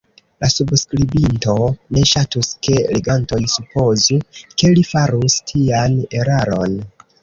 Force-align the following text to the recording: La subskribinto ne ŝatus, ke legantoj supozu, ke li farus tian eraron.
La 0.43 0.47
subskribinto 0.53 1.55
ne 1.97 2.03
ŝatus, 2.13 2.51
ke 2.69 2.79
legantoj 2.97 3.41
supozu, 3.59 4.21
ke 4.57 4.75
li 4.77 4.89
farus 4.97 5.41
tian 5.55 6.05
eraron. 6.23 6.87